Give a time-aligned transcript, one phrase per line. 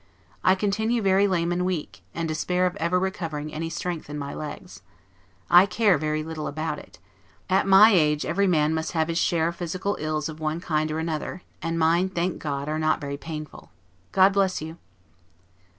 [0.43, 4.33] I continue very lame and weak, and despair of ever recovering any strength in my
[4.33, 4.81] legs.
[5.47, 6.97] I care very little about it.
[7.51, 10.91] At my age every man must have his share of physical ills of one kind
[10.91, 13.69] or another; and mine, thank God, are not very painful.
[14.11, 14.79] God bless you!